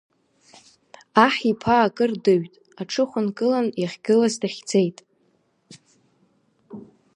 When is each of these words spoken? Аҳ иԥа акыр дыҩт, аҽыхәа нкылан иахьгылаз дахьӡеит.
Аҳ 1.23 1.35
иԥа 1.51 1.75
акыр 1.85 2.11
дыҩт, 2.23 2.53
аҽыхәа 2.81 3.21
нкылан 3.25 3.67
иахьгылаз 3.81 4.33
дахьӡеит. 4.41 4.97